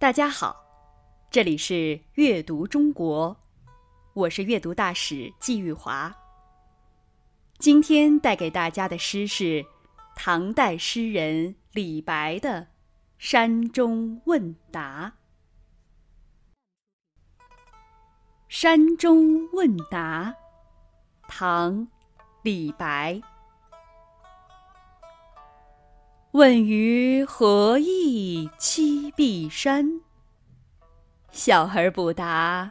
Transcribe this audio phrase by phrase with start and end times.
[0.00, 0.56] 大家好，
[1.30, 3.36] 这里是阅读中国，
[4.14, 6.10] 我是阅读大使季玉华。
[7.58, 9.62] 今天带给大家的诗是
[10.16, 12.62] 唐代诗人李白的
[13.18, 15.12] 《山中问答》。
[18.48, 20.34] 《山中问答》，
[21.28, 21.74] 唐·
[22.42, 23.20] 李白。
[26.32, 30.00] 问余何意栖碧山？
[31.32, 32.70] 小儿不答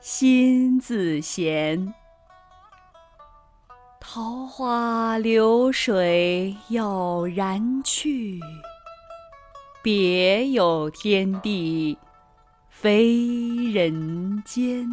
[0.00, 1.92] 心自闲。
[3.98, 8.38] 桃花流水杳然去，
[9.82, 11.98] 别有天地
[12.68, 13.16] 非
[13.72, 14.88] 人间。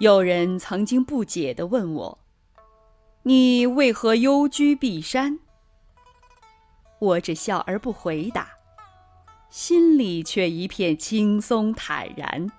[0.00, 2.18] 有人曾经不解地问我。
[3.28, 5.40] 你为何幽居碧山？
[7.00, 8.50] 我只笑而不回答，
[9.50, 12.52] 心里却一片轻松坦然。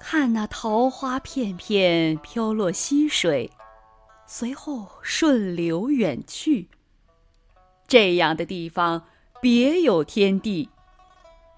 [0.00, 3.50] 看那桃花片片飘落溪水，
[4.24, 6.70] 随后顺流远去。
[7.86, 9.04] 这样的地方
[9.42, 10.70] 别有天地，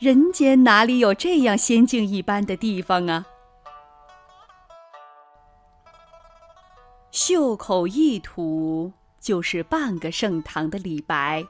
[0.01, 3.25] 人间哪里有这样仙境一般的地方啊？
[7.17, 11.43] 袖口一吐就是半个盛唐的李白，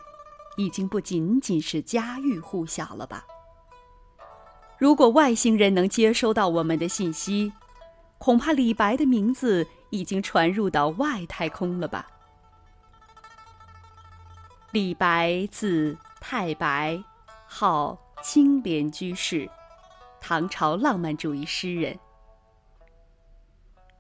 [0.56, 3.24] 已经不仅仅是家喻户晓了吧？
[4.78, 7.52] 如果外星人能接收到我们的信息，
[8.18, 12.06] 恐怕李白的名字已经传入到外太空了吧？
[14.70, 17.02] 李白字太白，
[17.48, 19.50] 号青莲居士，
[20.20, 21.98] 唐朝浪漫主义诗人。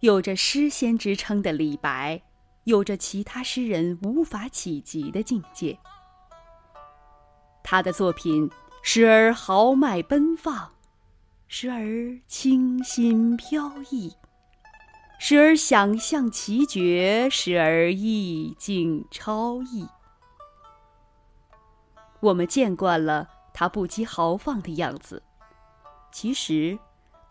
[0.06, 2.22] 有着诗仙之称的李白，
[2.62, 5.76] 有着其他诗人无法企及的境界。
[7.64, 8.48] 他的作品
[8.82, 10.70] 时而豪迈奔放，
[11.48, 11.82] 时而
[12.28, 14.14] 清新飘逸，
[15.18, 19.88] 时而想象奇绝，时而意境超逸。
[22.20, 25.20] 我们见惯了他不羁豪放的样子，
[26.12, 26.78] 其实。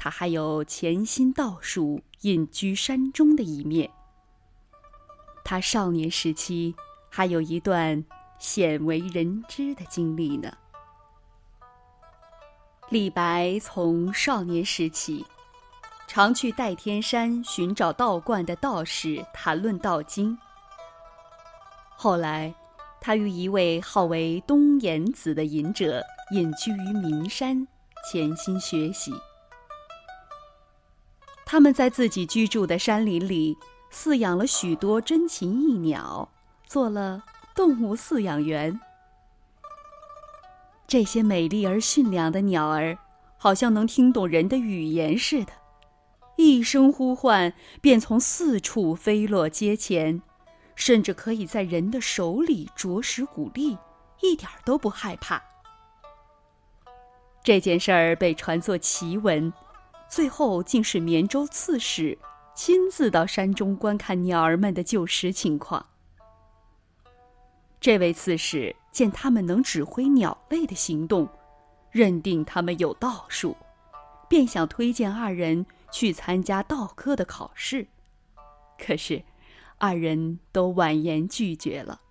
[0.06, 3.90] 他还有潜心道术、隐居山中的一面。
[5.44, 6.76] 他少年时期
[7.10, 8.06] 还有一段
[8.38, 10.56] 鲜为人知的经历呢。
[12.90, 15.26] 李白从少年时起，
[16.06, 20.38] 常去代天山寻找道观的道士谈论道经。
[21.96, 22.54] 后来，
[23.02, 27.68] 他与一位号为东岩子的隐者隐居于岷山，
[28.08, 29.12] 潜心学习。
[31.46, 33.56] 他们在自己居住的山林里
[33.92, 36.28] 饲养了许多珍禽异鸟，
[36.66, 37.24] 做了
[37.54, 38.80] 动物饲养员。
[40.88, 42.98] 这些美丽而驯良的鸟儿，
[43.38, 45.54] 好像能听懂人的语言似的，
[46.36, 50.22] 一声呼唤便从四处飞落街前，
[50.76, 53.78] 甚至可以在人的手里啄食谷粒，
[54.22, 55.42] 一点都不害怕。
[57.44, 59.54] 这件事儿被传作奇闻。
[60.08, 62.18] 最后竟是绵州刺史
[62.54, 65.86] 亲自到山中观看鸟儿们的救食情况。
[67.82, 71.28] 这位刺史见他们能指挥鸟类的行动，
[71.92, 73.56] 认定他们有道术，
[74.30, 77.88] 便想推荐二人去参加道科的考试。
[78.78, 79.24] 可是，
[79.78, 82.02] 二人都婉言拒绝了。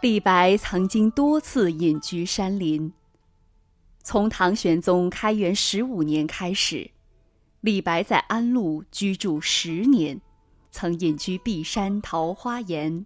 [0.00, 2.92] 李白曾经多次隐居山林。
[4.08, 6.90] 从唐玄宗开元十五年开始，
[7.60, 10.18] 李白在安陆居住十年，
[10.70, 13.04] 曾隐居碧山桃花岩。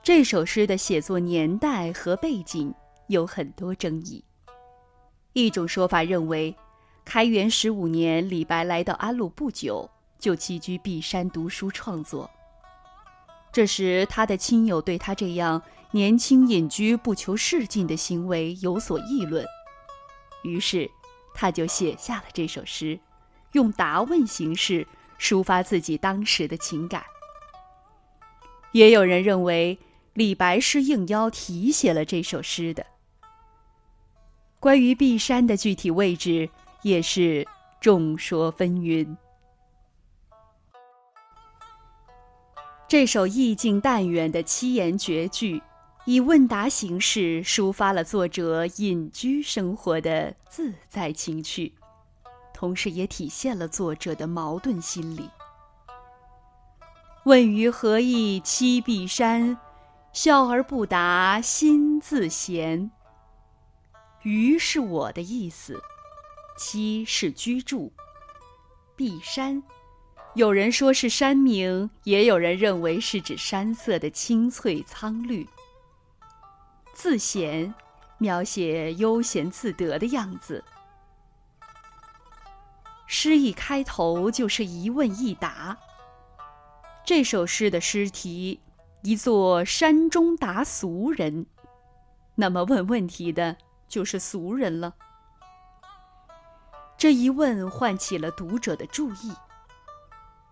[0.00, 2.72] 这首诗的写作年代和背景
[3.08, 4.22] 有很多争议。
[5.32, 6.54] 一种说法认为，
[7.04, 12.30] 开元十五年李白来到安陆不久，就栖居碧山读书创作。
[13.50, 15.60] 这时，他的亲友对他这样。
[15.92, 19.46] 年轻隐居不求仕进的行为有所议论，
[20.42, 20.90] 于是
[21.34, 22.98] 他就写下了这首诗，
[23.52, 24.86] 用答问形式
[25.18, 27.04] 抒发自己当时的情感。
[28.72, 29.78] 也有人认为
[30.12, 32.84] 李白是应邀题写了这首诗的。
[34.60, 36.50] 关于碧山的具体位置
[36.82, 37.46] 也是
[37.80, 39.16] 众说纷纭。
[42.88, 45.62] 这首意境淡远的七言绝句。
[46.08, 51.74] 以问答形式抒发了作者隐居生活的自在情趣，
[52.54, 55.28] 同时也体现了作者的矛盾心理。
[57.24, 59.58] 问于何意栖碧山？
[60.12, 62.88] 笑而不答，心自闲。
[64.22, 65.82] 于是我的意思，
[66.56, 67.92] 栖是居住，
[68.94, 69.60] 碧山，
[70.34, 75.44] 有人说是山名，也有人认为是指山色的青翠苍绿。
[76.96, 77.74] 自闲，
[78.16, 80.64] 描写悠闲自得的样子。
[83.06, 85.76] 诗一开头就是一问一答。
[87.04, 88.60] 这首诗的诗题。
[89.02, 91.46] 一座山中答俗人，
[92.34, 93.56] 那么问问题的
[93.86, 94.94] 就是俗人了。
[96.96, 99.32] 这一问唤起了读者的注意。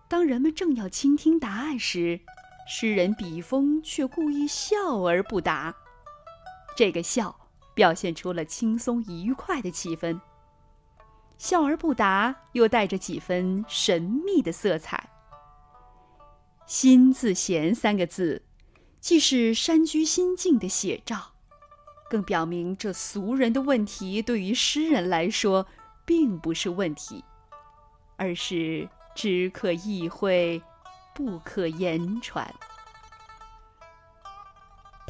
[0.07, 2.21] 当人们正要倾听答案时，
[2.65, 5.75] 诗人笔锋却故意笑而不答。
[6.75, 7.35] 这个笑
[7.73, 10.19] 表现出了轻松愉快的气氛。
[11.37, 15.09] 笑而不答又带着几分神秘的色彩。
[16.65, 18.41] 心自闲三个字。
[19.01, 21.33] 既是山居心境的写照，
[22.09, 25.67] 更表明这俗人的问题对于诗人来说
[26.05, 27.23] 并不是问题，
[28.15, 30.59] 而是只可意会，
[31.13, 32.51] 不可言传。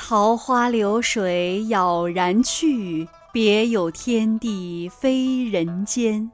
[0.07, 6.29] 桃花流水杳然去，别有天地非人间。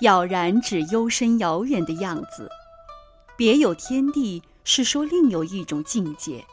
[0.00, 2.48] 杳然指幽深遥远的样子，
[3.36, 4.40] 别有天地。
[4.62, 6.44] 是说另有一种境界，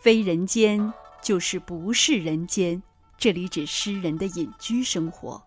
[0.00, 2.84] 非人间就是不是人间。
[3.18, 5.42] 这里指诗人的隐居生活。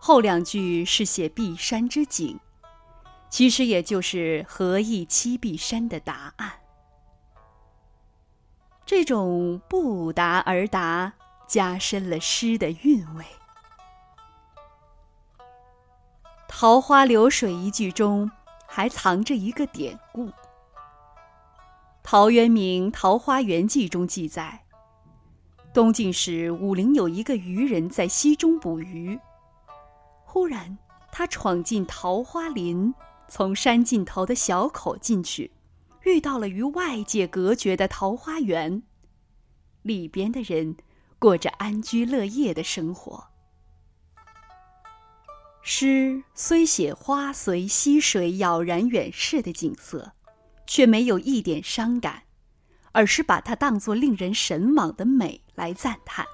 [0.00, 2.40] 后两句是写碧山之景，
[3.30, 6.59] 其实也就是何意栖碧山的答案。
[8.90, 11.12] 这种不答而答，
[11.46, 13.24] 加深了诗的韵味。
[16.48, 18.28] 桃花流水一句中。
[18.72, 20.30] 还藏着一个典故。
[22.04, 24.64] 陶渊明《桃花源记》中记载，
[25.74, 29.18] 东晋时武陵有一个渔人在溪中捕鱼，
[30.24, 30.78] 忽然
[31.10, 32.94] 他闯进桃花林，
[33.26, 35.50] 从山尽头的小口进去，
[36.04, 38.82] 遇到了与外界隔绝的桃花源，
[39.82, 40.76] 里边的人
[41.18, 43.28] 过着安居乐业的生活。
[45.62, 50.12] 诗虽写花随溪水杳然远逝的景色，
[50.66, 52.22] 却没有一点伤感，
[52.92, 56.24] 而是把它当作令人神往的美来赞叹，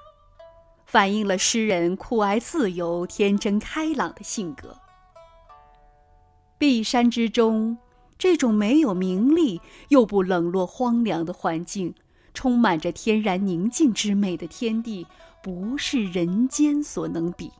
[0.85, 4.79] 反映了诗人酷爱自由、天真开朗的性格。
[6.57, 7.77] 碧山之中，
[8.17, 11.93] 这种没有名利又不冷落荒凉的环境，
[12.33, 15.05] 充满着天然宁静之美的天地，
[15.43, 17.51] 不是人间所能比。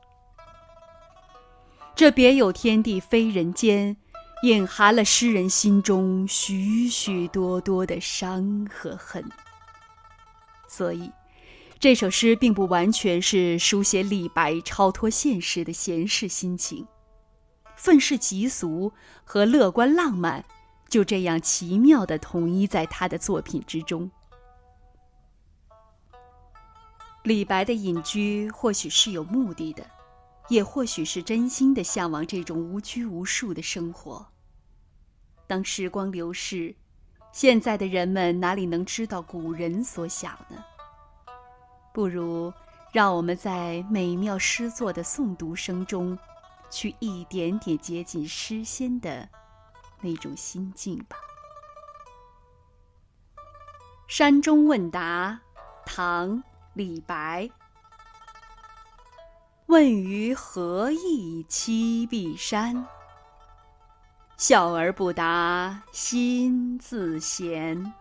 [1.95, 3.98] 这别有天地非人间，
[4.44, 9.24] 隐含了诗人心中许许多多的伤和恨。
[10.68, 11.09] 所以，
[11.80, 16.86] 这首诗并不完全是书写李白超脱现实的闲适心情，
[17.77, 18.91] 愤世嫉俗
[19.24, 20.44] 和乐观浪漫
[20.89, 24.12] 就这样奇妙地统一在他的作品之中。
[27.24, 29.85] 李白的隐居或许是有目的的。
[30.50, 34.25] 也或许是真心的向往这种无拘无束的生活。
[35.45, 36.73] 当时光流逝，
[37.33, 40.63] 现在的人们哪里能知道古人所想呢？
[41.94, 42.54] 不如
[42.94, 46.18] 让我们在美妙诗作的诵读声中，
[46.69, 49.28] 去一点点接近诗仙的
[50.02, 51.18] 那种心境吧。
[54.07, 55.42] 《山中问答》，
[55.86, 56.30] 唐·
[56.74, 57.50] 李白。
[59.66, 62.88] 问于何意栖碧山？
[64.38, 67.94] 笑而不答，心自闲。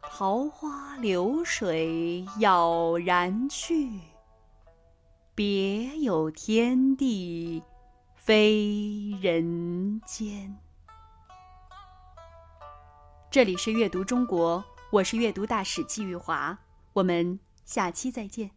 [0.00, 4.00] 桃花流水杳然去，
[5.36, 7.62] 别有天地
[8.14, 10.56] 非人间。
[13.30, 16.58] 这里是阅读中国，我是阅读大使季玉华，
[16.94, 18.55] 我们下期再见。